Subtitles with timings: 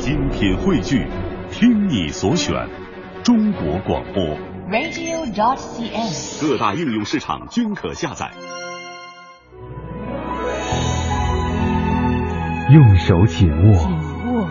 [0.00, 1.06] 精品汇聚，
[1.50, 2.54] 听你所选，
[3.22, 4.24] 中国广播。
[4.70, 6.40] radio.dot.cn，。
[6.40, 8.30] 各大应用市场均可下载。
[12.72, 13.90] 用手紧握，紧
[14.32, 14.48] 握，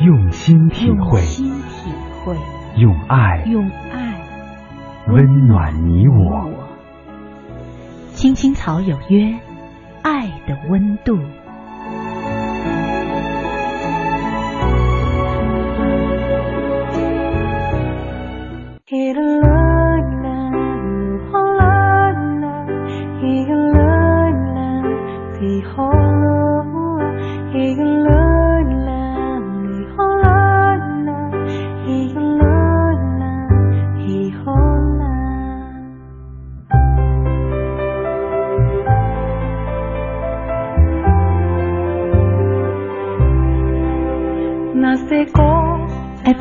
[0.00, 1.92] 用心体会，用心体
[2.24, 2.36] 会，
[2.76, 4.20] 用爱用爱
[5.06, 6.50] 温暖你我。
[8.14, 9.32] 青青草有约，
[10.02, 11.16] 爱的温度。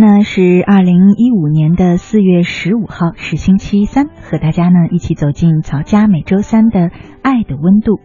[0.00, 6.88] 那是二零一五年的四月十五号，是星期三，和大家呢一起走进曹家每周三的
[7.20, 8.00] 爱的温度。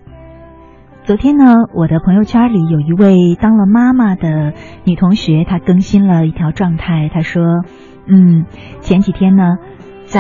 [1.06, 4.52] 昨天呢，我的朋友圈里有一位当了妈妈的
[4.84, 7.64] 女同学，她更新了一条状态，她说
[8.08, 8.46] ：“嗯，
[8.82, 9.56] 前几天呢，
[10.04, 10.20] 在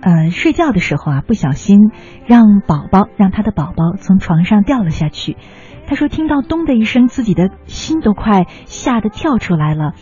[0.00, 1.90] 呃睡觉的时候啊，不小心
[2.24, 5.36] 让宝宝让她的宝宝从床上掉了下去。”
[5.84, 9.92] 他说：“听到咚的一声，自己的心都快吓得跳出来了。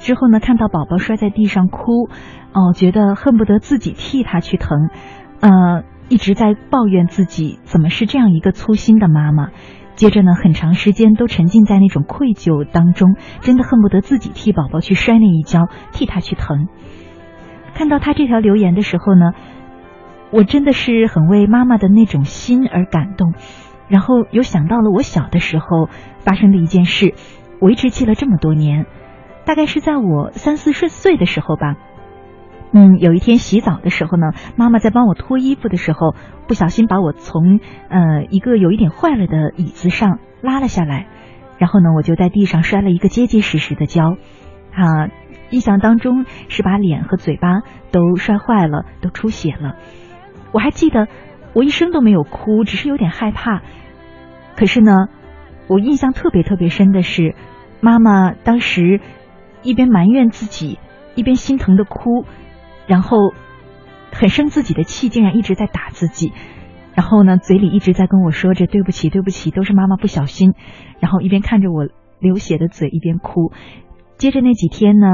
[0.00, 2.08] 之后呢，看到宝宝摔在地上哭，
[2.52, 4.88] 哦，觉得恨不得自己替他去疼，
[5.40, 9.50] 呃，一直在抱怨自己怎么是这样一个粗心的妈妈。
[9.94, 16.68] 接着呢，很长时间都沉浸在那种愧疚当中，真的恨不得自己替宝宝去摔那一跤，替他去疼。
[17.74, 19.32] 看到他这条留言的时候呢，
[20.30, 23.34] 我真的是很为妈妈的那种心而感动。”
[23.88, 25.88] 然后又想到了我小的时候
[26.20, 27.14] 发生的一件事，
[27.60, 28.86] 我一直记了这么多年，
[29.50, 31.74] 大概是在我三四十岁的时候吧。
[32.70, 36.14] 嗯，有一天洗澡的时候呢，妈妈在帮我脱衣服的时候，
[36.46, 41.08] 不小心把我从呃一个有一点坏了的椅子上拉了下来，
[41.58, 44.18] 然后呢，我就在地上摔了一个结结实实的跤，
[44.72, 45.08] 啊，
[45.50, 49.74] 印象当中是把脸和嘴巴都摔坏了，都出血了。
[50.52, 51.08] 我还记得。
[51.54, 53.62] 我一声都没有哭，只是有点害怕。
[54.54, 55.08] 可是呢，
[55.66, 57.34] 我印象特别特别深的是，
[57.80, 59.00] 妈妈当时
[59.62, 60.78] 一边埋怨自己，
[61.14, 62.24] 一边心疼的哭，
[62.86, 63.18] 然后
[64.12, 66.32] 很生自己的气，竟然一直在打自己。
[66.94, 70.54] 然后呢，嘴里一直在跟我说着“对不起，对不起，都是妈妈不小心”。
[71.00, 71.86] 然后一边看着我
[72.18, 73.52] 流血的嘴，一边哭。
[74.16, 75.06] 接着那几天呢，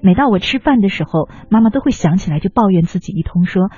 [0.00, 3.70] 每到我吃饭的时候，妈妈都会想起来就抱怨自己一通，说。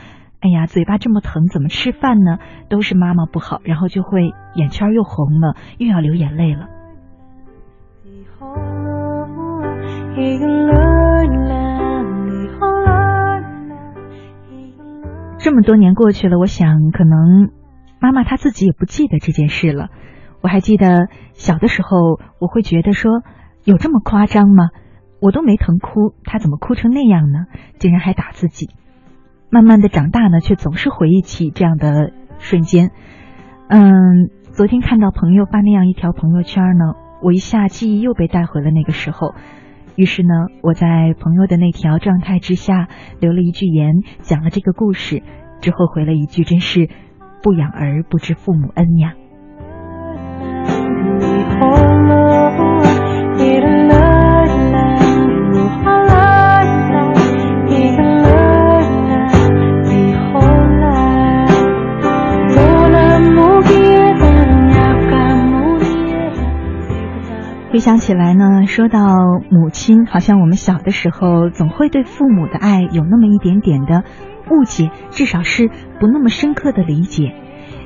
[0.45, 2.39] 哎呀，嘴巴这么疼，怎么吃饭呢？
[2.69, 6.67] 都是妈妈不好，然后就会眼圈又红了，又要流眼泪了。
[15.39, 17.51] 这么多年过去了，我想可能
[17.99, 19.89] 妈妈她自己也不记得这件事了。
[20.43, 23.23] 我还记得小的时候，我会觉得说，
[23.65, 24.69] 有这么夸张吗？
[25.21, 27.47] 我都没疼哭，她怎么哭成那样呢？
[27.79, 28.69] 竟然还打自己。
[29.51, 32.91] 慢慢的长大呢，却总是回忆起这样的瞬间。
[33.69, 39.35] 嗯，昨天看到朋友发那样一条朋友圈呢，我一下记忆又被带回了那个时候。
[39.97, 40.29] 于是呢，
[40.63, 42.89] 我在朋友的那条状态之下
[43.21, 45.23] 留了一句言，讲了这个故事，
[45.61, 46.89] 之后回了一句：“真是
[47.43, 49.15] 不养儿不知父母恩呀。”
[67.83, 69.09] 想起来呢，说到
[69.51, 74.05] 母亲，好像我们小的时候总会对父母的爱有那么一点点的
[74.53, 75.69] 误解，至少是
[75.99, 77.35] 不那么深刻的理解。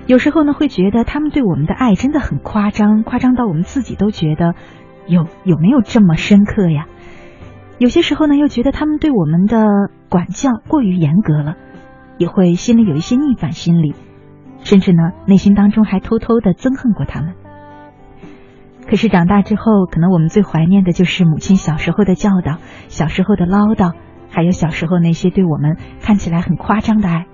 [0.06, 4.54] 有时候呢，会觉得他们对我们的爱真的很夸张，夸张到我们自己都觉得
[5.06, 6.84] 有有没有这么深刻呀？
[7.78, 9.64] 有些时候呢，又觉得他们对我们的
[10.10, 11.56] 管教过于严格了，
[12.18, 13.94] 也会心里有一些逆反心理，
[14.58, 17.32] 甚至呢，内心当中还偷偷的憎恨过他们。
[18.88, 23.92] 可是长大之后，可能我们最怀念的就是母亲小时候的教导，小时候的唠叨，
[24.30, 27.26] 还有小时候那些对我们看起来很夸张的爱。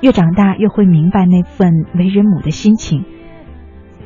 [0.00, 3.04] 越长大，越会明白那份为人母的心情。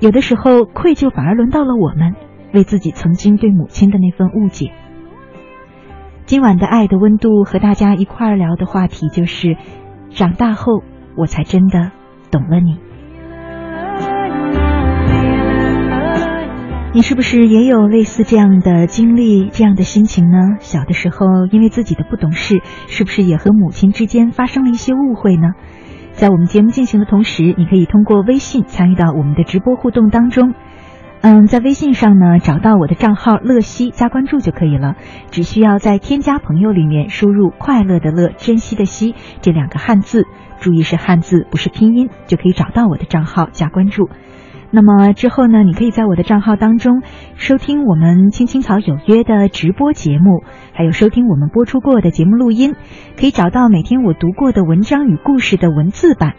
[0.00, 2.14] 有的时候，愧疚反而轮到了我们，
[2.52, 4.72] 为自己曾经对母亲的那份误解。
[6.26, 9.56] 今晚的爱的温度和大家一块儿聊的话题就是：
[10.10, 10.82] 长大后，
[11.16, 11.92] 我才真的
[12.30, 12.78] 懂了你。
[16.94, 20.58] 你是不是也有类似这样的经历、这样的心情呢？
[20.60, 25.52] 小的时候，因为自己的不懂事，是不是也和母亲之间发生了一些误会呢？
[26.12, 30.52] 在我们节目进行的同时，你可以通过微信参与到我们的直播互动当中。
[31.22, 34.96] 嗯，在微信上呢，找到我的账号乐西加关注就可以了。
[35.30, 40.26] 只需要在添加朋友里面输入“快乐的乐，珍惜的惜”这两个汉字，
[40.60, 44.10] 注意是汉字，不是拼音，就可以找到我的账号加关注。
[44.74, 47.02] 那么之后呢，你可以在我的账号当中
[47.36, 50.42] 收听我们青青草有约的直播节目，
[50.72, 52.74] 还有收听我们播出过的节目录音，
[53.18, 56.36] 可以找到每天我读过的文章与故事的文字版，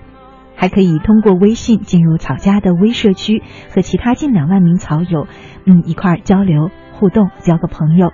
[0.56, 5.28] 还可以通过微信进入草家的微社区，和其他近两万名草友，
[5.68, 8.14] 嗯，一块儿交流互动，交个朋友。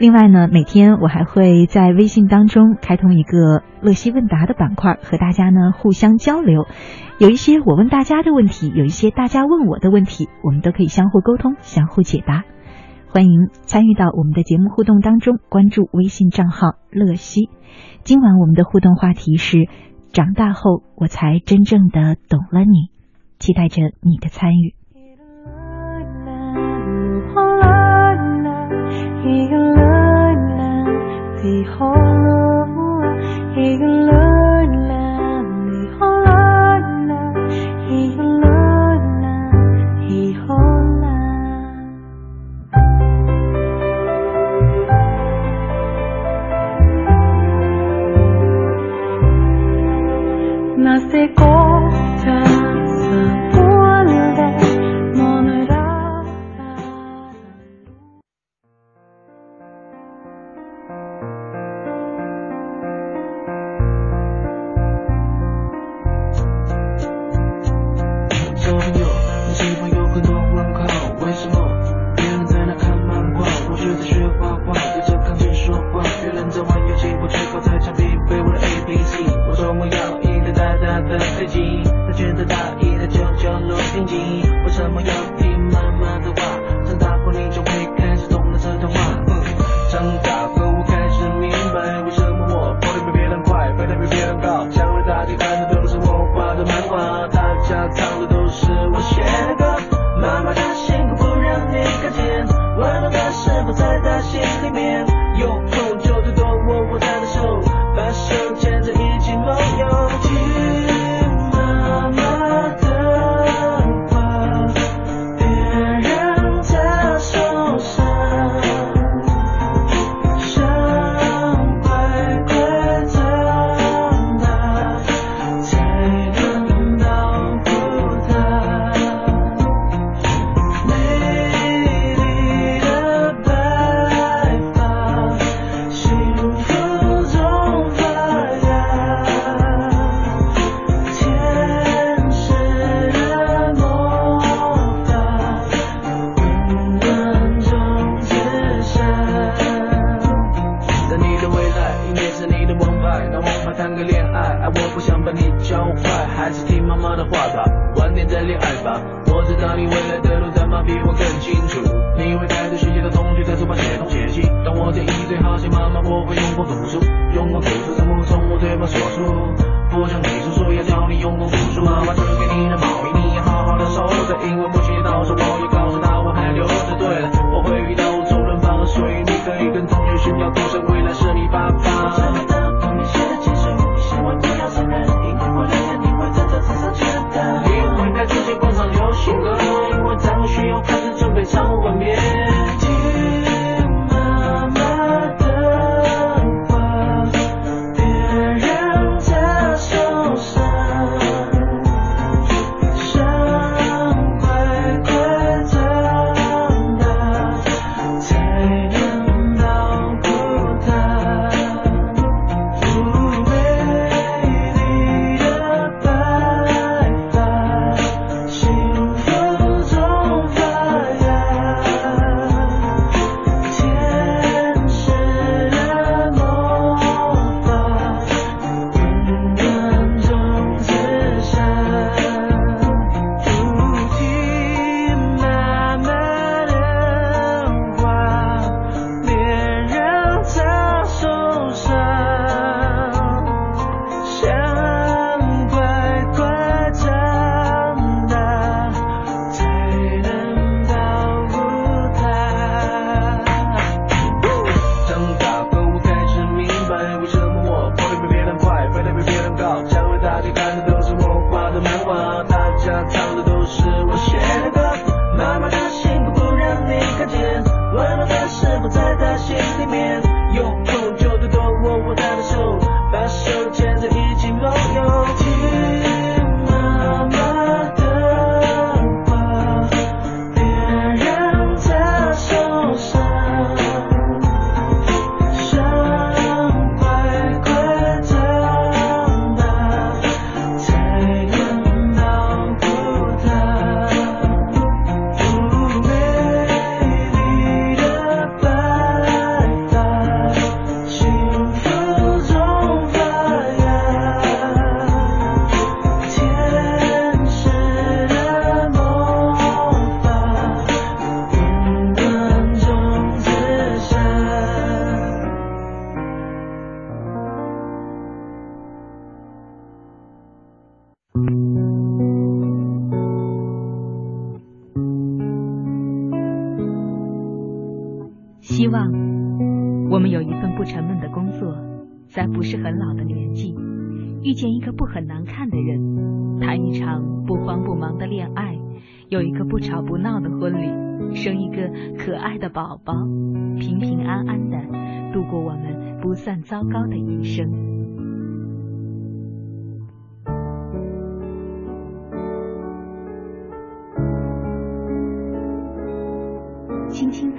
[0.00, 6.66] 另外呢，每天我还会在微信当中开通一个乐西问答的板块，和大家呢互相交流。
[7.18, 12.44] 有一些我问大家的问题，有一些大家问我的问题，我们都可以相互沟通、相互解答。
[13.08, 17.50] 欢迎参与到我们的节目互动当中，关注微信账号乐西。
[18.02, 19.68] 今晚我们的互动话题是：
[20.14, 22.88] 长大后我才真正的懂了你，
[23.38, 24.74] 期待着你的参与。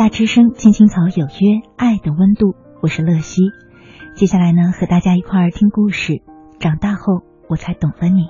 [0.00, 3.42] 夏之声，青青草有约，爱的温度，我是乐西。
[4.14, 6.22] 接下来呢，和大家一块儿听故事。
[6.58, 8.24] 长大后，我才懂了你。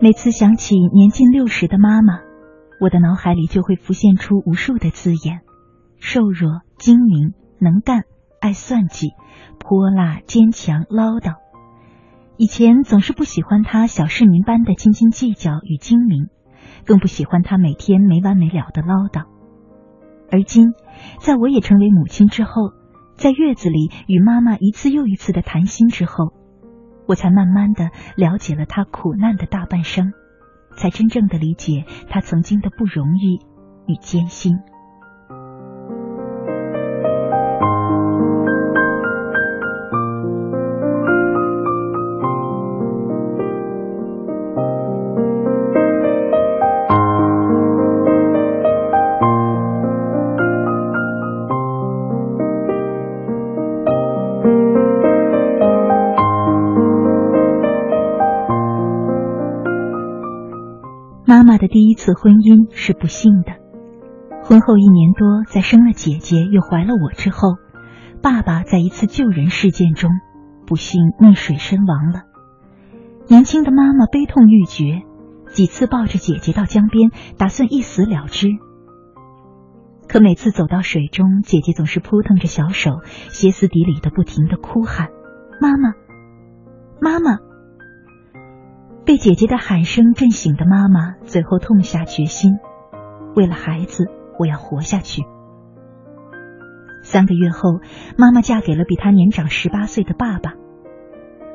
[0.00, 2.31] 每次想起年近六十的妈妈。
[2.82, 5.42] 我的脑海里就会浮现出无数的字眼：
[6.00, 8.02] 瘦弱、精明、能干、
[8.40, 9.10] 爱算计、
[9.60, 11.36] 泼辣、坚强、唠叨。
[12.36, 16.26] 以前总是不喜欢他小市民般的斤斤计较与精明，
[16.84, 19.26] 更不喜欢他每天没完没了的唠叨。
[20.32, 20.72] 而今，
[21.20, 22.72] 在我也成为母亲之后，
[23.14, 26.32] 在月子里与妈妈一次又一次的谈心之后，
[27.06, 30.12] 我才慢慢的了解了他苦难的大半生。
[30.76, 33.40] 才真正的理解他曾经的不容易
[33.86, 34.58] 与艰辛。
[61.92, 63.52] 一次婚姻是不幸的，
[64.44, 67.56] 婚后一年多，在生了姐姐又怀了我之后，
[68.22, 70.08] 爸爸在一次救人事件中
[70.66, 72.22] 不幸溺水身亡了。
[73.28, 75.02] 年轻的妈妈悲痛欲绝，
[75.52, 78.48] 几次抱着姐姐到江边，打算一死了之。
[80.08, 85.08] 可每次走到水中，姐姐总是扑腾着小手，歇斯底里的不停的哭喊
[85.60, 85.92] ：“妈妈，
[87.02, 87.36] 妈妈。”
[89.04, 92.52] 被姐姐的喊声震醒的妈妈，最后痛下决心：
[93.34, 94.06] 为了孩子，
[94.38, 95.22] 我要活下去。
[97.02, 97.80] 三个月后，
[98.16, 100.54] 妈妈嫁给了比她年长十八岁的爸爸，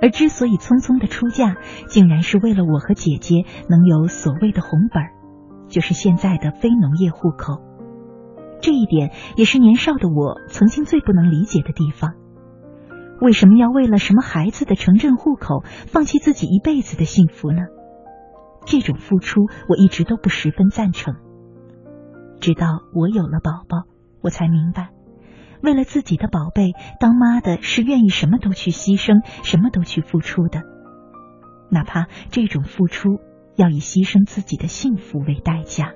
[0.01, 1.55] 而之所以匆匆的出嫁，
[1.87, 5.13] 竟然是为了我和姐姐能有所谓的红本儿，
[5.69, 7.61] 就是现在的非农业户口。
[8.59, 12.15] 这一点也是年少的我曾经最不能理解的地方。
[13.19, 17.63] 为什么要为了什么孩子的城镇户口放弃自己一辈子的幸福呢？
[18.65, 21.15] 这种付出我一直都不十分赞成。
[22.39, 23.87] 直到我有了宝宝，
[24.21, 24.89] 我才明白，
[25.61, 30.61] 为了自己的宝贝，当妈的是愿意什么都去牺牲，什么都去付出的，
[31.71, 33.19] 哪怕这种付出
[33.55, 35.93] 要以牺牲自己的幸福为代价。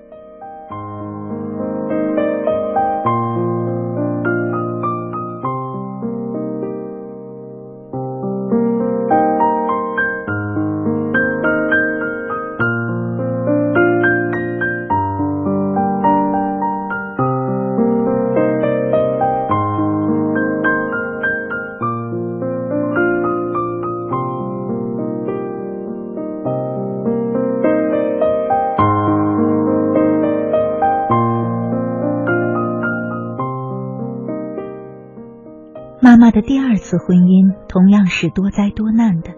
[36.21, 39.31] 妈的第二次婚姻同样是多灾多难的。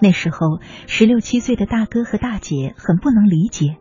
[0.00, 3.78] 那时候，十六七岁的大哥和大姐很不能理解，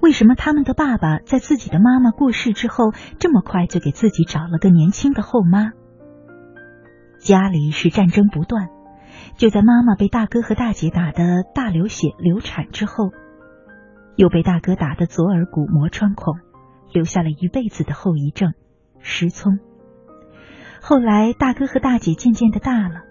[0.00, 5.70] 为什么他们的爸爸在自己的妈妈过世之后，这么快就给自己找了个年轻的后妈。
[7.20, 8.70] 家里是战争不断，
[9.36, 13.12] 就在妈妈被大哥和大姐打得大流血流产之后，
[14.16, 16.34] 又被大哥打得左耳骨磨穿孔，
[16.92, 18.54] 留下了一辈子的后遗症——
[18.98, 19.60] 失聪。
[20.82, 23.02] 后来大哥和大姐渐渐的大了，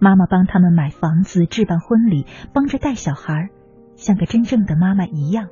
[0.00, 3.50] 妈妈帮他们买房子、置办婚礼，帮着带小孩，
[3.96, 5.48] 像个真正的妈妈一样。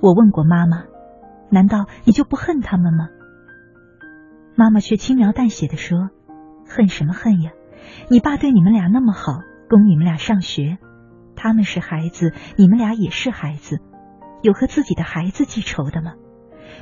[0.00, 0.84] 我问过妈妈
[1.50, 3.08] ：“难道你就不恨他们吗？”
[4.56, 6.10] 妈妈却轻描淡写的说
[6.68, 7.52] ：“恨什么恨呀？
[8.08, 10.78] 你爸对你们俩那么好，供你们俩上学，
[11.36, 13.78] 他们是孩子，你们俩也是孩子，
[14.42, 16.14] 有和自己的孩子记仇的吗？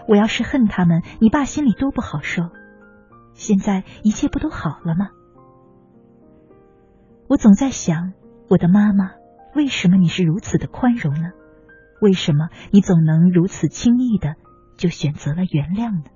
[0.09, 2.45] 我要是恨他们，你爸心里多不好受。
[3.35, 5.11] 现在一切不都好了吗？”
[7.29, 8.13] 我总在想，
[8.49, 9.13] 我的妈妈，
[9.55, 11.31] 为什么你是如此的宽容呢？
[12.01, 14.35] 为什么你总能如此轻易的
[14.77, 16.11] 就选择了原谅呢？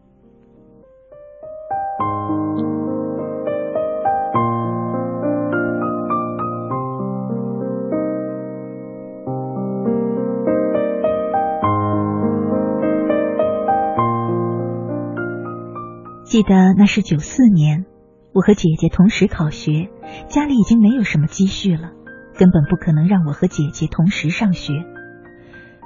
[16.35, 17.87] 记得那是九四年，
[18.33, 19.89] 我和姐姐同时考学，
[20.27, 21.93] 家里已经没有什么积蓄了，
[22.37, 24.73] 根本不可能让我和姐姐同时上学。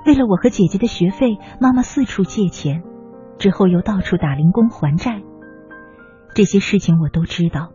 [0.06, 2.82] 为了我和姐姐的学费，妈妈四处借钱，
[3.36, 5.20] 之后又到处打零工还债。
[6.34, 7.74] 这些事情我都知道，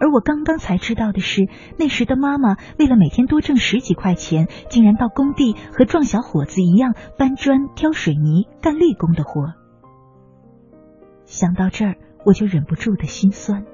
[0.00, 1.42] 而我刚刚才知道的是，
[1.78, 9.54] 那时的妈妈为了每天多挣十几块钱，竟然到工地和壮小伙子一样搬砖、挑水泥、干力工的活。
[11.26, 13.66] 想到这儿，我就忍不住的心酸。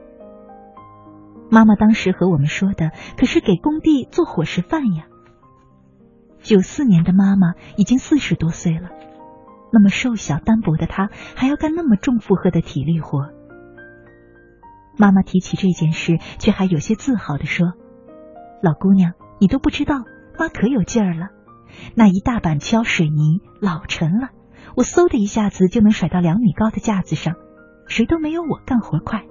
[1.51, 5.05] 妈妈当时和我们说的，可是给工地做伙食饭呀。
[6.41, 8.89] 九四年的妈妈已经四十多岁了，
[9.73, 13.29] 那么瘦小单薄的她，还要干那么重负荷的体力活。
[14.99, 17.75] 妈妈提起这件事，却还有些自豪的说
[18.63, 20.05] ：“老姑娘，你都不知道，
[20.39, 21.29] 妈可有劲儿了。
[21.95, 24.31] 那一大板敲水泥老沉了，
[24.77, 27.35] 我嗖的一下子就能甩到两米高的架子上，
[27.87, 29.25] 谁都没有我干活快。”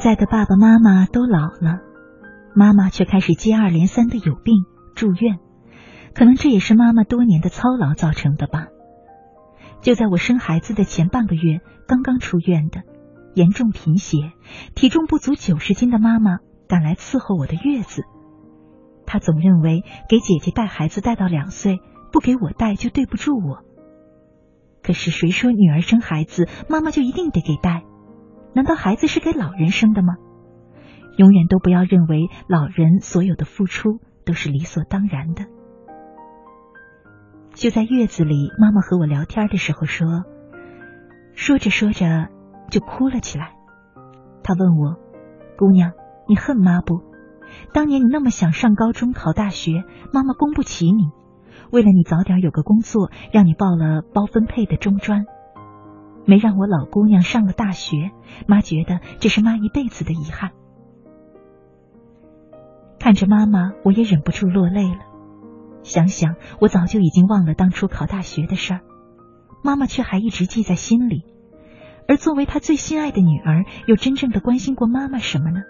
[0.00, 1.80] 在的爸爸妈妈都老了，
[2.54, 4.64] 妈妈却开始接二连三的有病
[4.96, 5.38] 住院，
[6.14, 8.66] 可能这也是妈妈多年的操劳造成的吧。
[9.82, 12.82] 就在我生孩子的前半个月，刚刚出院的，
[13.34, 14.32] 严重贫血，
[14.74, 18.02] 体重不足九十斤的妈妈赶来伺候我的月子。
[19.06, 21.78] 她总认为给姐姐带孩子带到两岁，
[22.10, 23.64] 不给我带就对不住我。
[24.82, 27.84] 可是谁说女儿生孩子，妈妈就一定得给带？
[28.52, 30.14] 难道孩子是给老人生的吗？
[31.16, 35.44] 永远都不要认为老人所有的付出都是理所当然的。
[37.52, 40.06] 就在月子里，妈妈和我聊天的时候说，
[41.34, 42.28] 说着说着
[42.70, 43.54] 就哭了起来。
[44.42, 44.96] 她问我
[45.58, 45.92] ：“姑娘，
[46.28, 47.02] 你恨妈不？
[47.74, 51.10] 当年你那么想上高中、考大学，妈妈供不起你，
[51.70, 55.24] 为了你早点有个工作，让你报了包分配的中专。”
[56.30, 58.12] 没让我老姑娘上了大学，
[58.46, 60.52] 妈觉得这是妈一辈子的遗憾。
[63.00, 65.00] 看着妈妈，我也忍不住落泪了。
[65.82, 68.80] 想想我早就已经忘了当初考大学的事儿，
[69.64, 71.24] 妈妈却还一直记在心里。
[72.06, 75.62] 而作为她最心爱的女儿，又真正的关心过妈妈什么呢？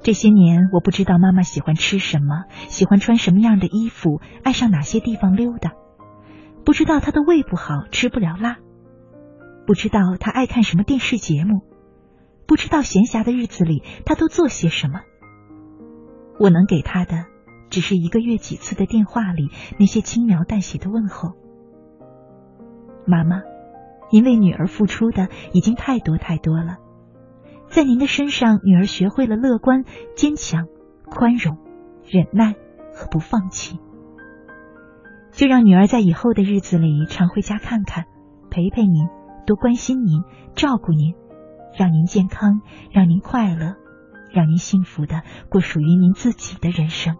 [0.00, 5.72] 这些年，我不知道妈妈喜欢吃什么，喜欢穿什么样的衣服，爱上哪些地方溜达，
[6.64, 8.58] 不知道她的胃不好，吃不了辣。
[9.72, 11.62] 不知道他爱看什么电视节目，
[12.46, 15.00] 不知道闲暇的日子里他都做些什么。
[16.38, 17.24] 我能给他的，
[17.70, 21.30] 只是一个月几次的电话里那些轻描淡写的问候。
[23.06, 23.40] 妈妈，
[24.10, 26.76] 您为女儿付出的已经太多太多了，
[27.70, 30.66] 在您的身上，女儿学会了乐观、坚强、
[31.06, 31.56] 宽容、
[32.06, 32.56] 忍耐
[32.92, 33.78] 和不放弃。
[35.30, 38.04] 就让女儿在以后的日子里常回家看看，
[38.50, 39.21] 陪陪您。
[39.46, 40.22] 多关心您，
[40.54, 41.14] 照顾您，
[41.76, 43.76] 让您健康，让您快乐，
[44.32, 47.16] 让您幸福的过属于您自己的人生。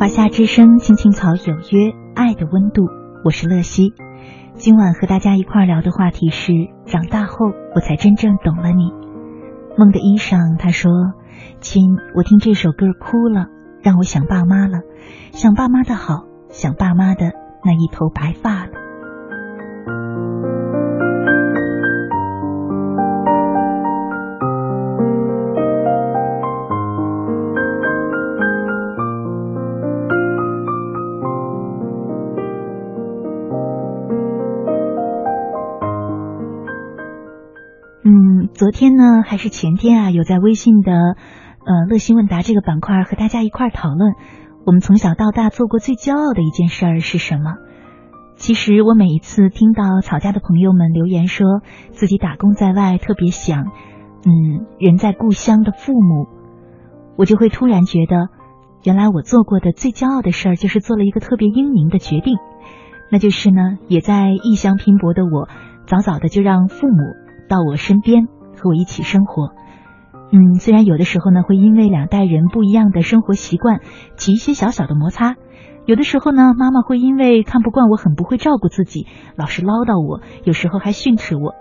[0.00, 2.86] 华夏之声青青草有约，爱的温度，
[3.22, 3.92] 我是乐西。
[4.54, 6.54] 今晚和大家一块聊的话题是：
[6.86, 7.36] 长大后
[7.74, 8.94] 我才真正懂了你。
[9.76, 10.90] 梦的衣裳他说
[11.60, 13.48] ：“亲，我听这首歌哭了，
[13.82, 14.78] 让我想爸妈了，
[15.32, 17.32] 想爸妈的好，想爸妈的
[17.62, 18.70] 那一头白发了。”
[38.80, 44.14] 天呢还是前天啊，有在微信的呃乐心问答这个板块和大家一块讨论，
[44.64, 47.56] 我们从小到大做过最骄傲的一件事儿是什么？
[48.36, 53.66] 其实我每一次听到草家的朋友们留言说自己打工在外，特别想
[54.24, 56.26] 嗯人在故乡的父母，
[57.18, 58.28] 我就会突然觉得，
[58.82, 62.38] 原来我做过的最骄傲的事儿就是做了一个特别英明的决定，
[63.12, 65.50] 那就是呢，也在异乡拼搏的我，
[65.86, 66.96] 早早的就让父母。
[67.46, 68.28] 到我身边
[68.60, 69.54] 和我一起生活，
[70.30, 73.80] 嗯，虽然有的时候呢会因为两代人不一样的生活习惯
[74.16, 75.36] 起一些小小的摩擦，
[75.86, 81.54] 有的时候呢，妈妈会因为看不惯我很不会照顾自己，老是唠叨我，有时候还训斥我。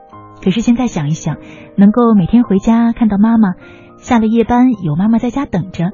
[0.44, 1.38] 可是现在想一想，
[1.76, 3.54] 能够每天回家看到妈妈，
[3.98, 5.86] 下了夜班有妈妈在家等着，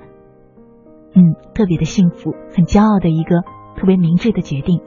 [1.14, 3.42] 嗯，特别的幸福，很骄傲的一个
[3.78, 4.82] 特别明智的决定。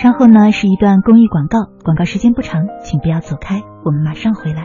[0.00, 4.64] 稍后呢是一段公益广告，广告时间不长，请不要走开，我们马上回来。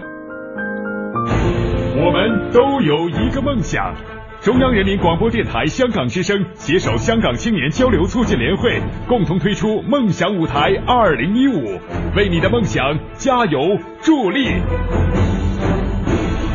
[1.96, 3.96] 我们都有一个梦想。
[4.42, 11.80] 中央人民广播电台香港之声携手香港青年交流促进联会，共同推出“梦想舞台二零一五”，
[12.16, 13.60] 为你的梦想加油
[14.02, 14.50] 助力。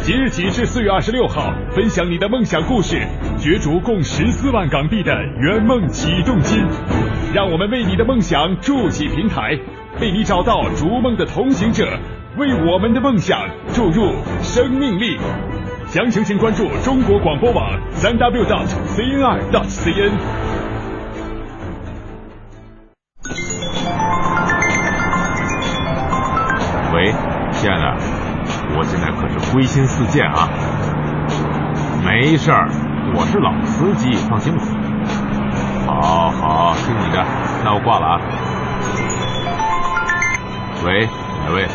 [0.08, 2.98] 即日起至四月二十六号，分享你的梦想故事，
[3.36, 6.66] 角逐共十四万港币的圆梦启动金。
[7.34, 9.50] 让我们为你的梦想筑起平台，
[10.00, 11.86] 为你找到逐梦的同行者，
[12.38, 13.38] 为我们的梦想
[13.74, 15.18] 注入生命力。
[15.88, 18.66] 详情请关注中国广播网三 w dot
[18.96, 20.12] cnr dot cn。
[26.94, 27.12] 喂，
[27.52, 28.17] 亲爱的，
[28.76, 30.48] 我现在可是归心似箭啊！
[32.04, 32.68] 没事儿，
[33.14, 34.62] 我是老司机，放心吧。
[35.86, 37.24] 好好，听你的，
[37.64, 38.20] 那我挂了啊。
[40.84, 41.08] 喂，
[41.46, 41.66] 哪位？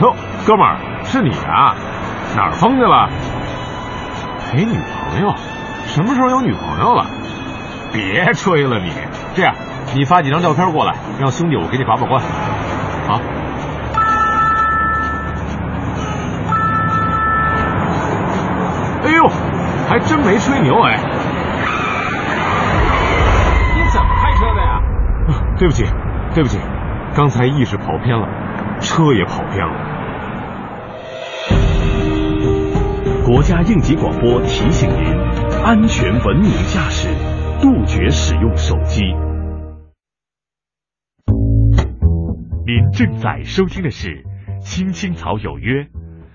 [0.00, 0.14] 哟，
[0.46, 1.74] 哥们儿，是你啊？
[2.36, 3.08] 哪儿疯去了？
[4.50, 5.34] 陪女朋友？
[5.86, 7.06] 什么时候有女朋友了？
[7.92, 8.92] 别吹了你！
[9.34, 9.54] 这样，
[9.94, 12.22] 你发几张照片过来，让兄弟我给你把把关。
[13.08, 13.20] 好。
[19.98, 20.96] 还真没吹牛哎！
[23.74, 24.80] 你怎么开车的呀？
[25.58, 25.82] 对不起，
[26.32, 26.56] 对不起，
[27.16, 28.28] 刚才意识跑偏了，
[28.78, 29.74] 车也跑偏了。
[33.26, 35.12] 国家应急广播提醒您：
[35.64, 37.08] 安全文明驾驶，
[37.60, 39.02] 杜绝使用手机。
[42.64, 44.08] 您正在收听的是
[44.60, 45.82] 《青青草有约》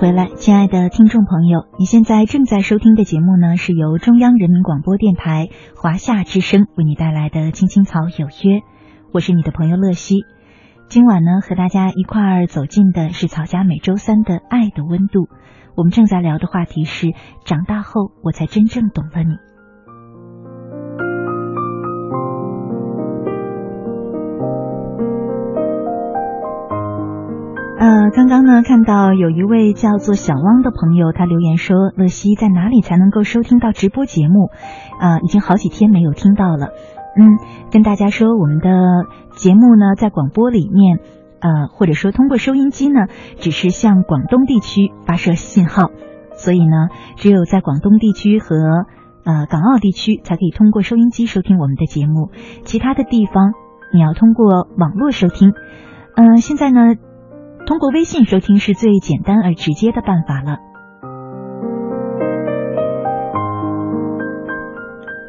[0.00, 8.60] 回来，亲爱的听众朋友，你现在正在收听的节目呢，是由中央人民广播电台华夏之声为你带来的《青青草有约》，
[9.12, 10.24] 我是你的朋友乐西。
[10.88, 15.24] 今晚呢，和大家一块儿走进的是草家每周三的《爱的温度》，
[15.76, 17.12] 我们正在聊的话题是：
[17.44, 19.36] 长大后我才真正懂了你。
[28.12, 34.50] 刚刚呢，看到有一位叫做小汪的朋友，他留言说：“乐西在哪里才能够收听到直播节目？
[34.98, 36.68] 啊、已经好几天没有听到了。
[37.16, 37.38] 嗯，
[37.70, 38.68] 跟大家说，我们的
[39.36, 40.98] 节目呢，在广播里面，
[41.40, 43.06] 呃，或者说通过收音机呢，
[43.38, 45.90] 只是向广东地区发射信号，
[46.34, 48.56] 所以呢，只有在广东地区和
[49.24, 52.30] 呃港澳地区才可以通过收音机收听我们的节目，
[52.64, 53.52] 其他的地方
[53.92, 55.52] 你要通过网络收听。
[56.16, 56.94] 嗯、现在呢。
[57.70, 60.58] 通过微信收听是最简单而直接的办法了。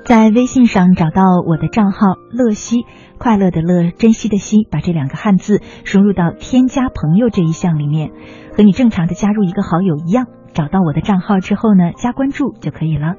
[0.03, 2.87] 在微信上找到我的账号“乐西”，
[3.21, 8.09] 快乐的乐，珍惜的惜，把这两个汉字输入到添加朋友这一项里面，
[8.57, 10.25] 和你正常的加入一个好友一样。
[10.51, 13.17] 找到我的账号之后呢，加关注就可以了。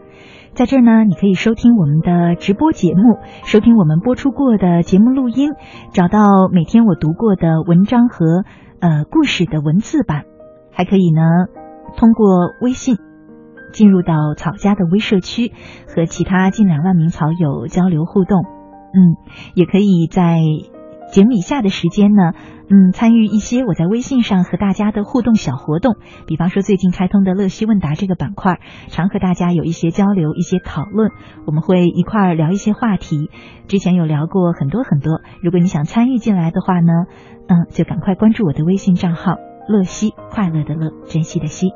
[0.55, 5.51] 在这儿呢，你可以收听我们的直播节目，收听我们播出过的节目录音，
[5.93, 8.43] 找到每天我读过的文章和。
[8.83, 10.25] 呃，故事的文字版，
[10.73, 11.23] 还可以呢，
[11.97, 12.27] 通过
[12.61, 12.99] 微信
[13.73, 15.53] 进入到草家的微社区，
[15.87, 18.43] 和其他近两万名草友交流互动。
[18.43, 19.17] 嗯，
[19.55, 20.41] 也可以在
[21.13, 22.33] 节目以下的时间呢，
[22.71, 25.97] 嗯，参与一些我在微信上和大家的互动小活动，
[26.27, 31.11] 比方说最近开通的乐西问答这个板块，常和大家有一些交流、一些讨论，
[31.47, 33.31] 我们会一块儿聊一些话题。
[33.69, 36.93] 之前有聊过很多很多，如果你想参与进来的话呢？
[37.47, 39.37] 嗯，就赶快关注我的微信账号
[39.69, 41.73] “乐西”，快乐的乐，珍惜的惜。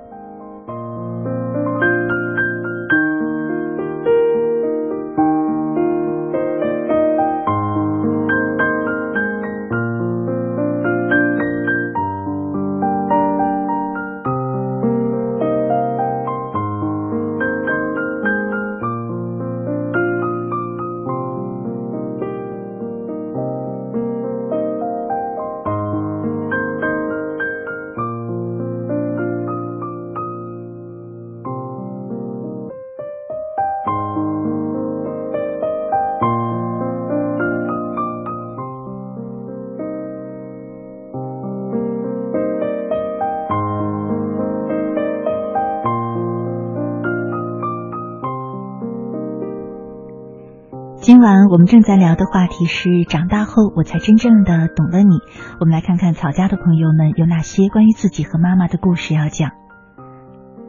[51.07, 55.21] 今晚我们正在聊的话题是长大后我才真正的懂了你。
[55.61, 59.53] 我们来看看草家的朋友们有哪些关于自己和妈妈的故事要讲。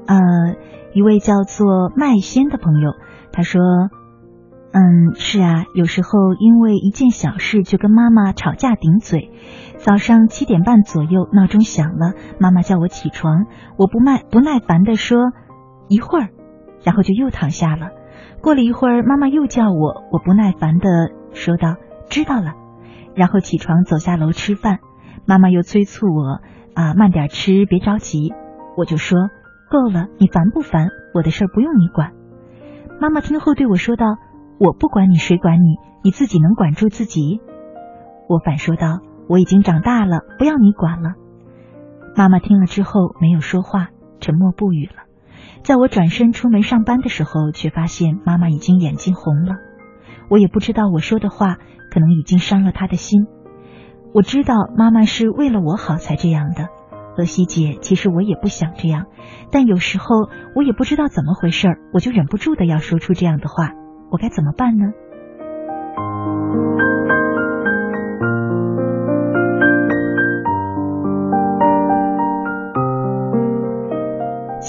[0.05, 0.19] 呃，
[0.93, 2.91] 一位叫做麦仙的朋友，
[3.31, 3.59] 他说
[4.73, 9.31] ：“嗯，是啊，有时候因为一件小事就跟妈妈吵架顶嘴。
[9.77, 15.17] 早上七点半左右，闹钟响了，妈妈叫我起床，我不耐不耐烦的说
[15.87, 16.29] 一会儿，
[16.83, 17.87] 然后就又躺下了。”
[18.41, 21.75] 过了一会儿，妈妈又叫我，我不耐烦的说道
[22.09, 22.53] ：“知道了。”
[23.15, 24.79] 然后起床走下楼吃饭。
[25.25, 26.39] 妈妈又催促我
[26.73, 28.33] 啊，慢点吃，别着急。
[28.77, 29.17] 我就说
[29.69, 30.89] ：“够了，你烦不烦？
[31.13, 32.11] 我的事儿不用你管。”
[33.01, 34.05] 妈妈听后对我说道
[34.59, 35.75] ：“我不管你，谁管你？
[36.03, 37.41] 你自己能管住自己？”
[38.29, 41.15] 我反说道：“我已经长大了，不要你管了。”
[42.15, 43.89] 妈妈听了之后没有说话，
[44.19, 45.06] 沉默不语了。
[45.63, 49.55] 在我转身出门上班的时候，却发现妈妈已经眼睛红了。
[50.29, 51.57] 我也不知道我说的话
[51.91, 53.27] 可能已经伤了她的心。
[54.13, 56.67] 我知道妈妈是为了我好才这样的，
[57.17, 59.05] 乐西姐，其实我也不想这样，
[59.51, 60.05] 但有时候
[60.55, 63.71] 我也不知道怎么回事，我就忍不住的要说出这样的话，
[64.11, 64.85] 我该怎么办呢？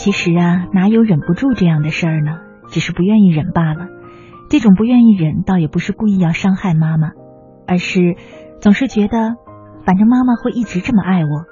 [0.09, 2.38] 其实啊，哪有忍不住这样的事儿呢？
[2.70, 3.88] 只是不愿意忍罢了。
[4.48, 7.11] 这种不愿意忍，倒也不是故意要伤害妈妈，
[7.66, 8.16] 而是
[8.59, 9.34] 总是觉得，
[9.84, 11.44] 反正妈妈会一直这么爱我，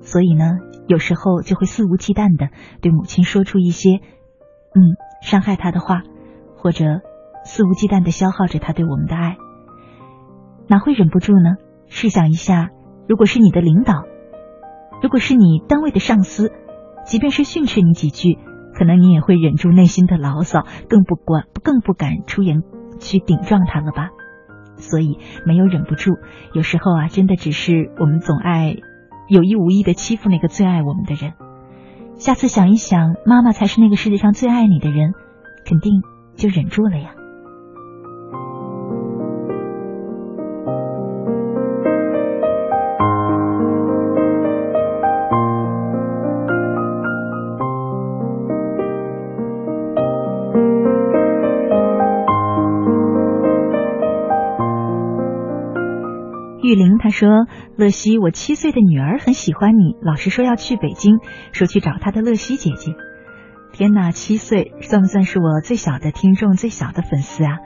[0.00, 0.52] 所以呢，
[0.86, 2.48] 有时候就会肆无忌惮的
[2.80, 4.80] 对母亲说出一些，嗯，
[5.20, 6.04] 伤害她的话，
[6.56, 7.02] 或者
[7.44, 9.36] 肆无忌惮的消耗着她对我们的爱。
[10.68, 11.56] 哪会忍不住呢？
[11.88, 12.70] 试想一下，
[13.06, 14.04] 如果是你的领导，
[15.02, 16.50] 如果是你单位的上司。
[17.08, 18.38] 即便是训斥你几句，
[18.74, 22.62] 可能你也会忍住内心的牢骚，更不管更不敢出言
[23.00, 24.10] 去顶撞他了吧？
[24.76, 26.18] 所以没有忍不住，
[26.52, 28.76] 有时候啊，真的只是我们总爱
[29.26, 31.32] 有意无意的欺负那个最爱我们的人。
[32.18, 35.14] 下次想一想，妈妈才是那个世界上最爱你的人，
[35.64, 36.02] 肯定
[36.36, 37.14] 就忍住了呀。
[56.68, 57.46] 玉玲她说
[57.78, 61.16] ：“乐西，我七岁的女儿很喜欢你，老师说要去北京，
[61.52, 62.94] 说去找她的乐西姐姐。
[63.72, 67.56] 天哪，七岁算不算是我最小的听众、最小的粉丝啊？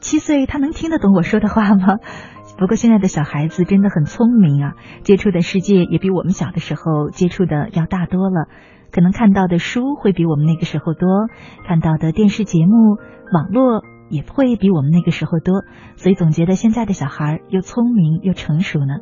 [0.00, 1.98] 七岁她能听得懂我说的话吗？
[2.56, 4.72] 不过现在的小孩子真的很聪明啊，
[5.02, 8.48] 接触的世界也比我们小的时候接触的要大多了，
[8.92, 11.28] 可能看到的书会比我们那个时候多，
[11.68, 12.96] 看到的电视节目、
[13.30, 15.64] 网络。”也不会比我们那个时候多，
[15.96, 18.98] 所以总觉得现在的小孩又聪明又成熟呢。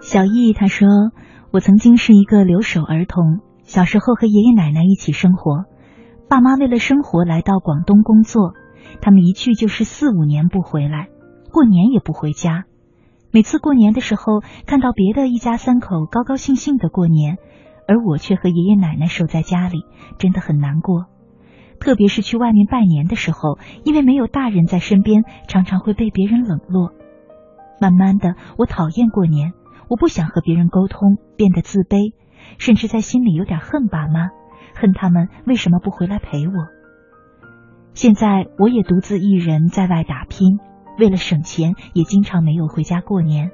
[0.00, 0.88] 小易他说
[1.52, 5.66] ：“我曾经是一个留守儿童。”小时候和爷爷奶奶一起生活，
[6.28, 8.54] 爸妈为了生活来到广东工作，
[9.00, 11.06] 他们一去就是四五年不回来，
[11.52, 12.64] 过年也不回家。
[13.30, 17.38] 每次过年的时候，看到别的一家三口高高兴兴的过年，
[17.86, 19.84] 而我却和爷爷奶奶守在家里，
[20.18, 21.06] 真的很难过。
[21.78, 26.90] 特别是去外面拜年的时候，因为没有大人在身边，常常会被别人冷落。
[27.80, 29.52] 慢慢的，我讨厌过年，
[29.88, 32.14] 我不想和别人沟通，变得自卑。
[32.58, 34.30] 甚至在心里有点恨爸妈，
[34.74, 36.52] 恨他们为什么不回来陪我。
[37.94, 40.58] 现在我也独自一人在外打拼，
[40.98, 43.50] 为了省钱，也经常没有回家过年。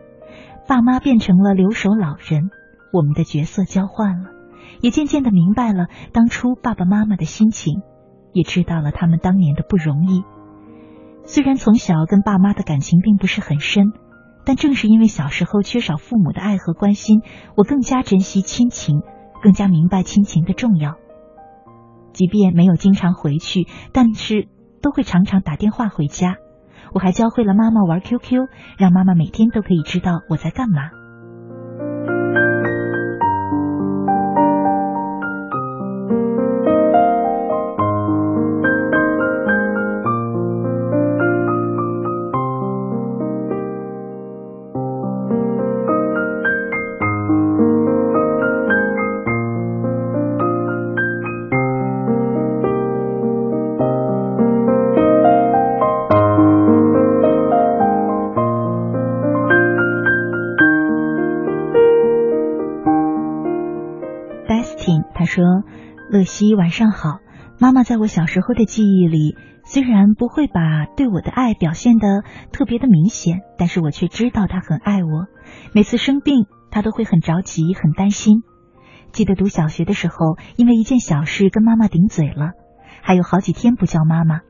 [0.68, 2.50] 爸妈变成了留守老人，
[2.92, 4.30] 我们的角色交换了，
[4.80, 7.82] 也渐渐的明白了当初爸爸妈妈的心情，
[8.32, 10.22] 也知道了他们当年的不容易。
[11.24, 13.92] 虽然从小跟爸妈的感情并不是很深。
[14.46, 17.20] 但正是因为小时候缺少父母的爱和关心，
[17.56, 19.02] 我更加珍惜亲情，
[19.42, 20.94] 更加明白亲情的重要。
[22.12, 24.48] 即便没有经常回去，但是
[24.80, 26.36] 都会常常打电话回家。
[26.94, 28.46] 我还教会了妈妈玩 QQ，
[28.78, 30.95] 让妈妈每天都可以知道我在干嘛。
[66.26, 67.20] 西，晚上好。
[67.58, 72.22] 妈妈在我小时候的记忆里，虽然不会把对我的爱表现的
[72.52, 75.26] 特别的明显，但是我却知道她很爱我。
[75.72, 78.42] 每次生病，她都会很着急、很担心。
[79.12, 82.50] 记得读小学的时候，因为一件小事跟妈妈顶嘴了，
[83.00, 84.40] 还有好几天不叫妈妈。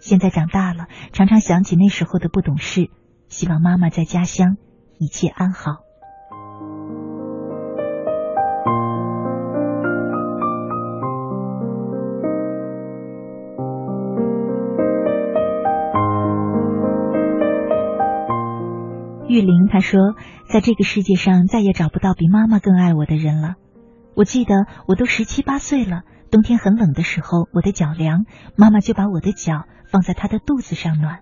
[0.00, 2.88] 现在长大了，常常想起那时候的不懂事，
[3.28, 4.56] 希望妈妈在家乡
[4.98, 5.91] 一切安好。
[19.32, 19.98] 玉玲她说
[20.52, 23.54] ：“在这个世界上，再也找不到比妈妈更爱我的人了。
[24.14, 28.26] 我记得我都十七八岁了，冬天很冷的时候，我的脚凉，
[28.56, 31.20] 妈妈就把我的脚放在她的肚子上暖。”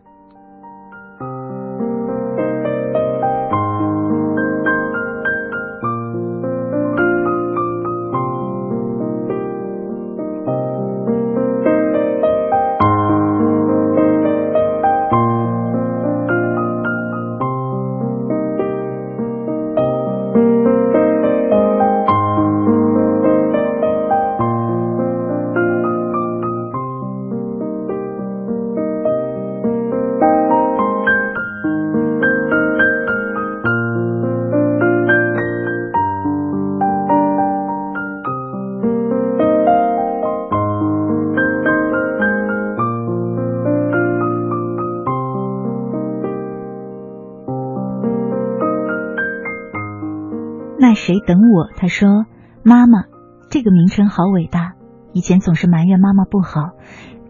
[51.77, 52.27] 他说
[52.63, 53.05] ：“妈妈，
[53.51, 54.75] 这个名称好伟大。
[55.13, 56.71] 以前总是埋怨妈妈不好，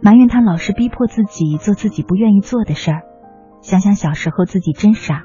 [0.02, 3.02] 埋怨她老是逼迫自己做自己不愿意做的事儿。
[3.62, 5.24] 想想小时候自己真傻，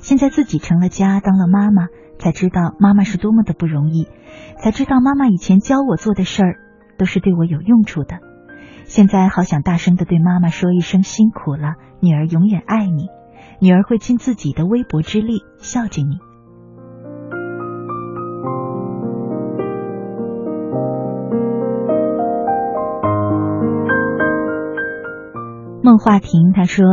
[0.00, 1.88] 现在自己成了家，当了妈妈，
[2.18, 4.08] 才知道妈妈是多么的不容易，
[4.58, 6.56] 才知道妈妈以前教我做的事儿
[6.96, 8.18] 都是对我有用处的。
[8.84, 13.08] 现在好想大声的对妈妈说一声辛苦了，女儿永远爱你，
[13.60, 16.18] 女儿会尽自己的微薄之力孝敬你。
[25.96, 26.84] 孟华庭他说：“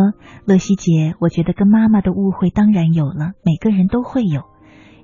[0.48, 4.44] 乐西姐，我觉得跟妈妈的误会当然有了，每个人都会有。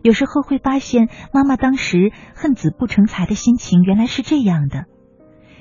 [0.02, 4.86] 有时候会发现，妈妈当时恨子不成才的心情原来是这样的。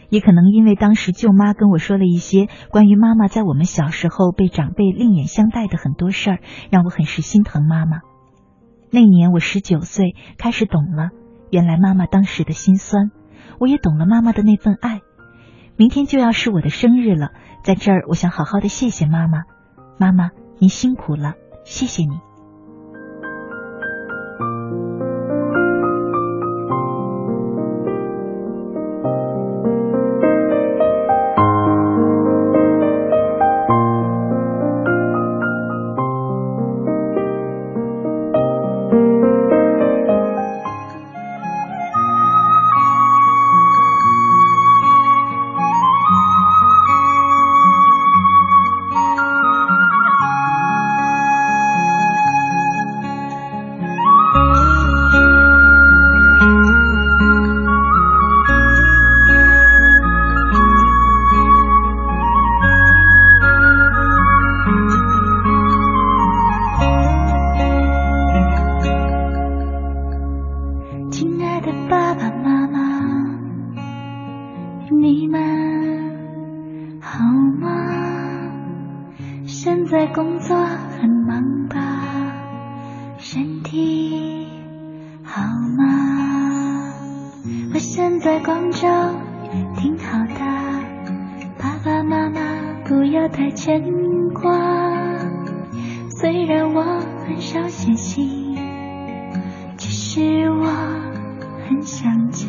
[0.08, 6.38] 也可能因为当时舅妈跟我说了一些关于妈妈在我们小时候被长辈另眼相待的很多事儿，
[6.70, 8.02] 让我很是心疼妈妈。
[8.92, 11.08] 那年我十九岁，开始懂了
[11.50, 13.10] 原来妈妈当时的心酸，
[13.58, 15.00] 我也懂了妈妈的那份爱。
[15.78, 17.30] 明天就要是我的生日了。”
[17.64, 19.44] 在这儿，我想好好的谢谢妈妈，
[19.98, 22.27] 妈妈，您辛苦了，谢谢你。
[71.60, 72.78] 的爸爸妈妈，
[74.90, 75.40] 你们
[77.00, 77.18] 好
[77.60, 77.68] 吗？
[79.44, 81.76] 现在工作很忙吧，
[83.18, 84.46] 身体
[85.24, 85.42] 好
[85.76, 86.92] 吗？
[87.74, 88.88] 我现在广州
[89.76, 90.34] 挺好的，
[91.58, 92.40] 爸爸妈妈
[92.84, 93.82] 不要太牵
[94.32, 94.52] 挂，
[96.08, 96.82] 虽然我
[97.26, 98.56] 很少写信，
[99.76, 101.07] 只是我。
[101.88, 102.46] 想家。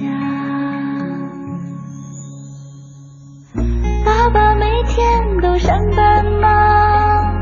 [4.06, 7.34] 爸爸每天都上班忙，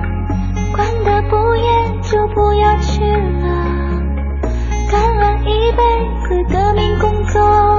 [0.73, 3.47] 管得不严就不要去了，
[4.91, 5.81] 干完一辈
[6.21, 7.76] 子革命工作。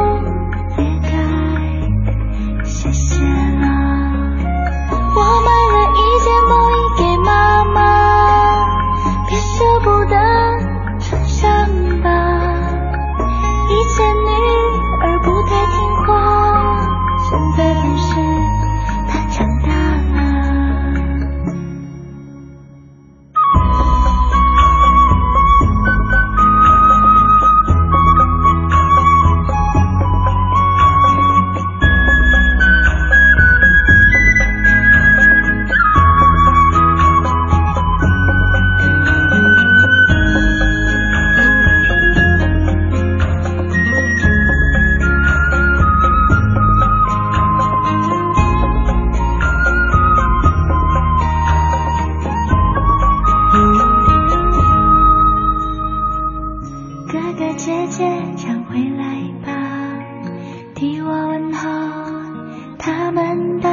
[63.09, 63.71] 他们的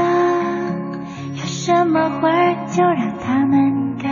[1.33, 4.07] 有什么活儿就让他们干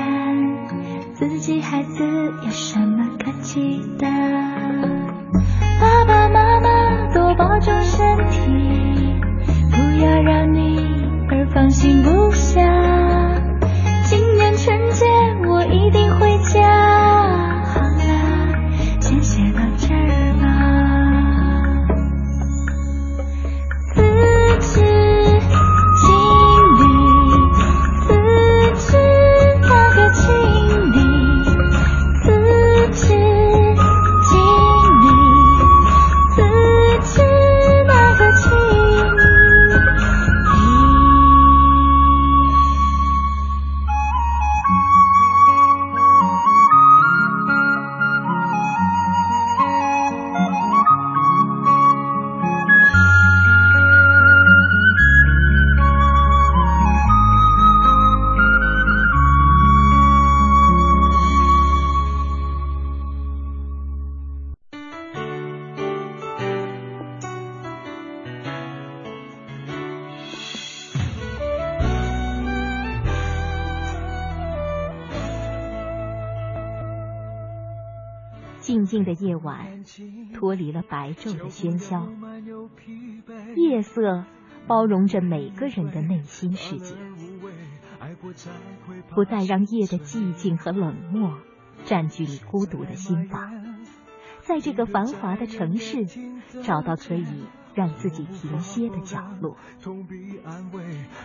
[1.13, 2.03] 自己孩子
[2.43, 4.09] 有什么可期待？
[5.79, 9.21] 爸爸妈妈多保重身体
[9.71, 10.77] 不要让你
[11.29, 12.92] 儿放心不下。
[80.89, 82.07] 白昼的喧嚣，
[83.55, 84.25] 夜色
[84.67, 86.95] 包容着每个人的内心世界，
[89.09, 91.37] 不再让夜的寂静和冷漠
[91.85, 93.75] 占据你孤独的心房，
[94.41, 96.05] 在这个繁华的城市，
[96.63, 97.25] 找到可以
[97.73, 99.57] 让自己停歇的角落。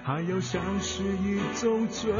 [0.03, 2.13] 还有像是一种罪。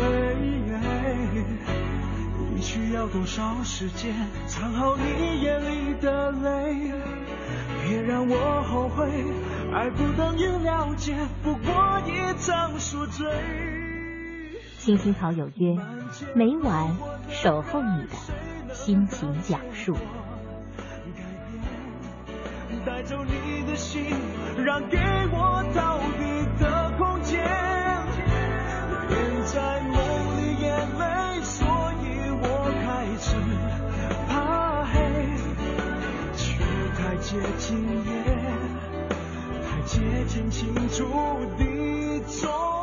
[2.55, 4.13] 你需要多少时间
[4.49, 6.93] 藏好你眼里的泪？
[7.85, 9.09] 别让我后悔，
[9.73, 13.27] 爱不等于了解，不过一场宿醉。
[14.79, 15.77] 青青草有约，
[16.35, 16.97] 每晚
[17.29, 19.97] 守候你的心情讲述。
[22.87, 24.05] 带走你的心，
[24.65, 24.99] 让给
[25.31, 27.68] 我逃避的空间。
[37.29, 38.25] 接近也，
[39.63, 41.05] 太接近清楚
[41.59, 42.78] 的从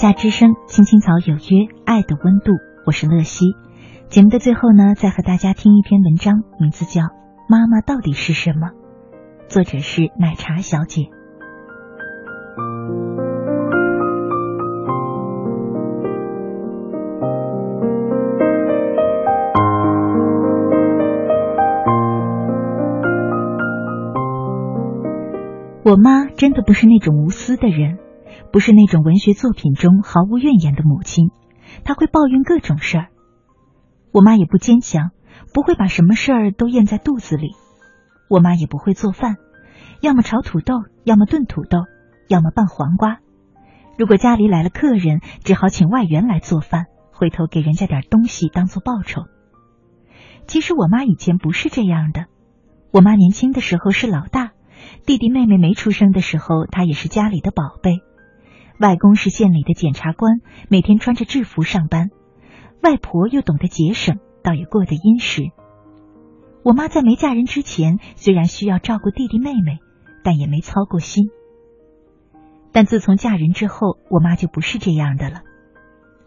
[0.00, 2.52] 夏之声，青青草有约，爱的温度，
[2.86, 3.56] 我是乐西。
[4.08, 7.02] 节目的最后呢，再和大家听一篇文章，名字叫
[7.48, 8.68] 《妈妈到底是什么》，
[9.48, 11.08] 作者是奶茶小姐。
[25.82, 27.98] 我妈真的不是那种无私的人。
[28.52, 31.30] 不是那种文学作品中毫无怨言的母亲，
[31.84, 33.08] 她会抱怨各种事儿。
[34.12, 35.10] 我妈也不坚强，
[35.52, 37.52] 不会把什么事儿都咽在肚子里。
[38.28, 39.36] 我妈也不会做饭，
[40.00, 40.74] 要么炒土豆，
[41.04, 41.78] 要么炖土豆，
[42.28, 43.18] 要么拌黄瓜。
[43.98, 49.22] 如果家里来了客人，只好请外援来做饭，回头给人家点东西当做报酬。
[50.46, 52.26] 其实我妈以前不是这样的。
[52.90, 54.52] 我妈年轻的时候是老大，
[55.04, 58.00] 弟弟妹妹没出生的时候，她也是家里的宝贝。
[58.78, 62.10] 外公是县里的检察官，每天穿着制服上班；
[62.82, 65.50] 外婆又懂得节省，倒也过得殷实。
[66.62, 69.78] 我妈在没嫁人之前，虽然需要照顾弟弟妹妹，
[70.22, 71.30] 但也没操过心。
[72.70, 75.40] 但自从嫁人之后，我妈就不是这样的了。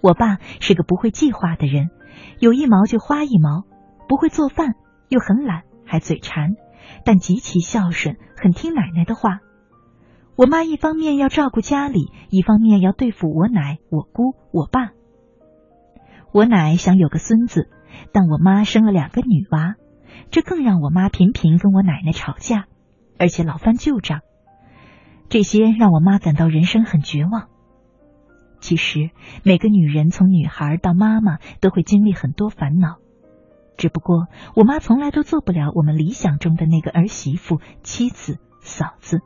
[0.02, 1.90] 我爸是个不会计划的人，
[2.40, 3.64] 有一毛就花一毛，
[4.10, 4.76] 不会做饭，
[5.08, 6.50] 又很懒，还嘴馋，
[7.06, 9.40] 但极其孝顺，很听奶奶的话。
[10.36, 14.92] 我妈一方面要照顾家里，一方面要对付我奶、我姑、我爸。
[16.32, 17.70] 我奶想有个孙子，
[18.14, 19.76] 但我妈生了两个女娃，
[20.32, 22.66] 这更让我妈频频跟我奶奶吵架，
[23.20, 24.22] 而且老翻旧账。
[25.28, 27.50] 这些让我妈感到人生很绝望。
[28.60, 29.10] 其实
[29.44, 32.98] 每个女人从女孩到妈妈都会经历很多烦恼，
[33.76, 39.22] 只不过我妈从来都做不了我们理想中的那个儿媳妇、妻子、嫂子。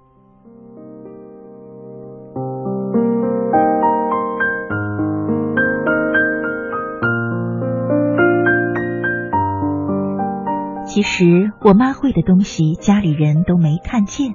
[10.88, 14.34] 其实我妈会的东西，家里人都没看见。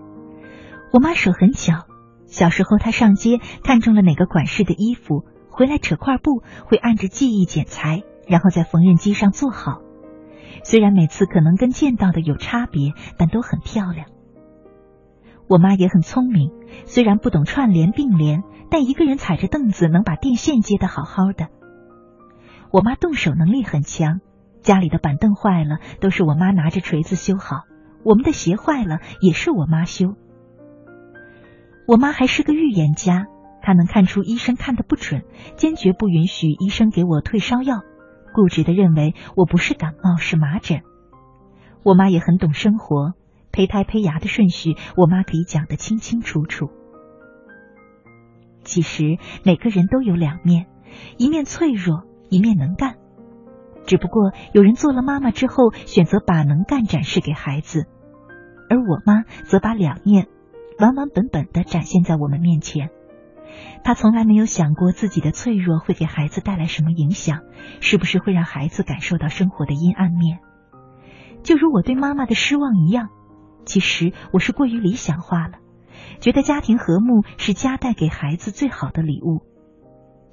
[0.92, 1.86] 我妈手很巧，
[2.26, 9.80] 小时候她上街看中了哪个款式的衣服，回来扯块布，会按着记忆剪裁，然后在缝纫机上做好。
[10.62, 14.08] 虽然每次可能跟见到的有差别，但都很漂亮。
[15.50, 16.52] 我妈也很聪明，
[16.86, 21.48] 虽然不懂串联并联，但一个人踩着凳子能把电线接得好好的。
[22.70, 24.20] 我妈动手能力很强。
[24.62, 27.64] 家里的板凳坏了，都是我妈拿着锤子修好；
[28.04, 30.14] 我们的鞋坏了，也是我妈修。
[31.84, 33.26] 我妈还是个预言家，
[33.60, 35.24] 她能看出医生看的不准，
[35.56, 37.80] 坚决不允许医生给我退烧药，
[38.32, 40.82] 固执的认为我不是感冒是麻疹。
[41.82, 43.14] 我妈也很懂生活，
[43.52, 46.70] 胚胎胚芽的顺序，我妈可以讲得清清楚楚。
[48.62, 50.66] 其实每个人都有两面，
[51.16, 52.96] 一面脆弱，一面能干。
[53.86, 57.86] 只不过有人做了妈妈之后，选择把能干展示给孩子，
[58.68, 60.28] 而我妈则把两面
[60.78, 62.90] 完完本本的展现在我们面前。
[63.82, 67.40] 她从来没有想过自己的脆弱会给孩子带来什么影响，
[67.80, 70.38] 是不是会让孩子感受到生活的阴暗面。
[71.42, 73.08] 就如我对妈妈的失望一样，
[73.64, 75.58] 其实我是过于理想化了，
[76.20, 79.42] 觉得家庭和睦是家带给孩子最好的礼物。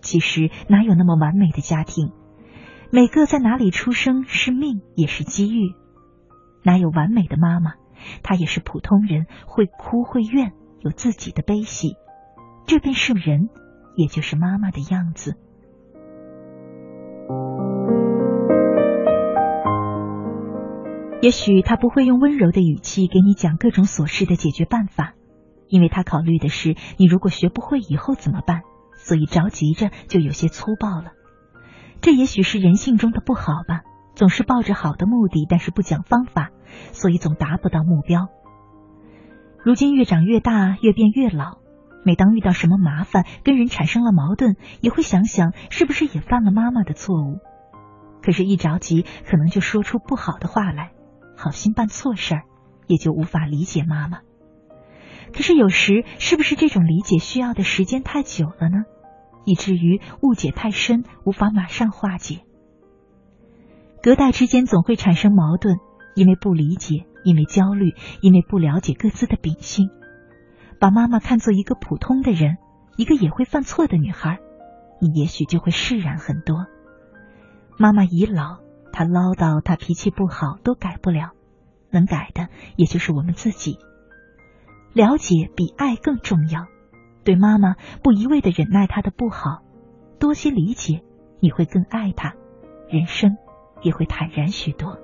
[0.01, 2.11] 其实哪有那么完美的家庭？
[2.91, 5.73] 每个在哪里出生是命也是机遇，
[6.63, 7.73] 哪有完美的妈妈？
[8.23, 11.95] 她也是普通人，会哭会怨，有自己的悲喜。
[12.65, 13.49] 这便是人，
[13.95, 15.35] 也就是妈妈的样子。
[21.19, 25.15] 也许他不会用温柔的语气给你讲各种琐事的解决办法，
[25.67, 28.61] 因为他考虑的是你如果学不会以后怎么办，
[28.97, 31.13] 所以着急着就有些粗暴了。
[32.01, 33.81] 这也许是人性中的不好吧，
[34.13, 36.51] 总是抱着好的目的，但是不讲方法，
[36.91, 38.27] 所以总达不到目标。
[39.63, 41.57] 如今越长越大，越变越老，
[42.05, 47.39] 每当遇到什么麻烦，跟人产生了矛盾，也会想想是不是也犯了妈妈的错误。
[48.21, 50.91] 可是，一着急，可能就说出不好的话来。
[51.37, 52.43] 好心办错事儿，
[52.87, 54.19] 也就无法理解妈妈。
[55.31, 58.83] 可是有时，是不是这种理解需要的时间太久了呢？
[59.45, 62.41] 以至于误解太深，无法马上化解。
[64.01, 65.77] 隔代之间总会产生矛盾，
[66.15, 69.89] 因为不理解，因为焦虑，因为不了解各自的秉性。
[70.79, 72.57] 把妈妈看作一个普通的人，
[72.97, 74.39] 一个也会犯错的女孩，
[74.99, 76.65] 你也许就会释然很多。
[77.77, 78.59] 妈妈已老。
[78.97, 81.33] 他唠叨，他脾气不好，都改不了。
[81.91, 83.77] 能改的，也就是我们自己。
[84.91, 86.65] 了解比爱更重要。
[87.23, 89.61] 对妈妈，不一味的忍耐她的不好，
[90.19, 91.03] 多些理解，
[91.39, 92.33] 你会更爱她，
[92.89, 93.37] 人生
[93.83, 94.97] 也会坦然许多。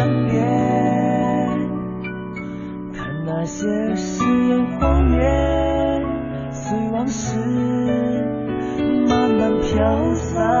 [0.00, 0.40] 分别，
[2.96, 6.02] 看那些誓言谎言，
[6.50, 7.36] 随往事
[9.06, 10.59] 慢慢飘散。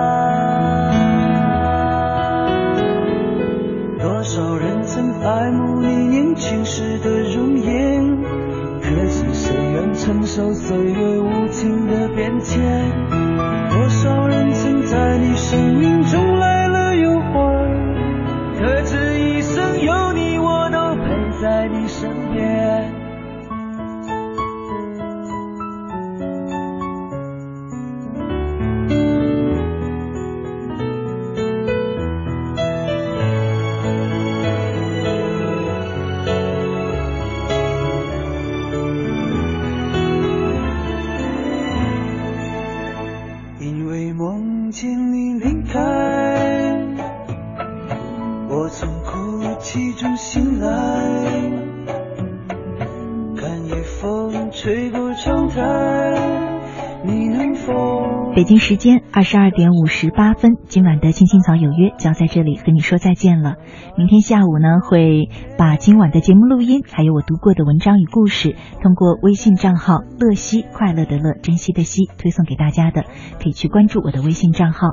[58.50, 63.54] 京时间二十二点五十八分，今晚的《青青草有约》就要在这里和你说再见了。
[63.96, 73.04] 明天下午呢，会把今晚的节目录音，还有我读过的文章与故事，通过微信账号“乐西快乐的乐珍惜的惜”推送给大家的，
[73.40, 74.88] 可以去关注我的微信账号。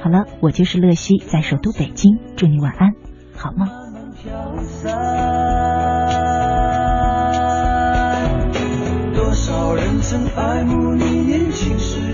[0.00, 2.92] 好了，我就是乐西，在首都北京，祝你晚安，
[3.34, 3.66] 好梦。
[9.12, 12.11] 多少人曾爱慕你年轻时